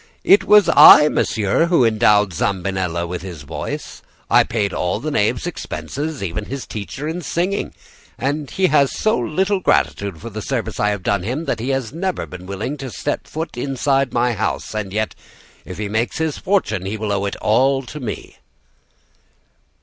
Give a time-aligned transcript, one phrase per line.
[0.23, 4.01] It was I, monsieur, who endowed Zambinella with his voice.
[4.31, 7.75] I paid all the knave's expenses, even his teacher in singing.
[8.17, 11.69] And he has so little gratitude for the service I have done him that he
[11.69, 14.73] has never been willing to step inside my house.
[14.73, 15.13] And yet,
[15.65, 18.37] if he makes his fortune, he will owe it all to me.